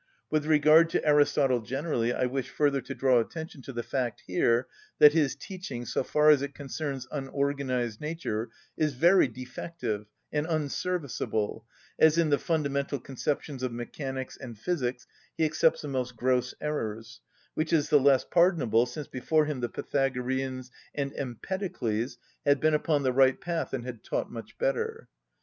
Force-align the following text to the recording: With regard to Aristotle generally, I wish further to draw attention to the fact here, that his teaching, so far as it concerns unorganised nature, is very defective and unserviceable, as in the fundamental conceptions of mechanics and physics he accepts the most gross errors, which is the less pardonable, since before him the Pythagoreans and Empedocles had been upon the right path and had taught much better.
With 0.31 0.47
regard 0.47 0.89
to 0.89 1.05
Aristotle 1.05 1.61
generally, 1.61 2.11
I 2.11 2.25
wish 2.25 2.49
further 2.49 2.81
to 2.81 2.95
draw 2.95 3.19
attention 3.19 3.61
to 3.61 3.71
the 3.71 3.83
fact 3.83 4.23
here, 4.25 4.65
that 4.97 5.13
his 5.13 5.35
teaching, 5.35 5.85
so 5.85 6.03
far 6.03 6.31
as 6.31 6.41
it 6.41 6.55
concerns 6.55 7.07
unorganised 7.11 8.01
nature, 8.01 8.49
is 8.75 8.95
very 8.95 9.27
defective 9.27 10.07
and 10.33 10.47
unserviceable, 10.47 11.67
as 11.99 12.17
in 12.17 12.31
the 12.31 12.39
fundamental 12.39 12.99
conceptions 12.99 13.61
of 13.61 13.71
mechanics 13.71 14.35
and 14.37 14.57
physics 14.57 15.05
he 15.37 15.45
accepts 15.45 15.83
the 15.83 15.87
most 15.87 16.15
gross 16.15 16.55
errors, 16.59 17.21
which 17.53 17.71
is 17.71 17.89
the 17.89 17.99
less 17.99 18.23
pardonable, 18.25 18.87
since 18.87 19.05
before 19.07 19.45
him 19.45 19.59
the 19.59 19.69
Pythagoreans 19.69 20.71
and 20.95 21.13
Empedocles 21.13 22.17
had 22.43 22.59
been 22.59 22.73
upon 22.73 23.03
the 23.03 23.13
right 23.13 23.39
path 23.39 23.71
and 23.71 23.85
had 23.85 24.03
taught 24.03 24.31
much 24.31 24.57
better. 24.57 25.09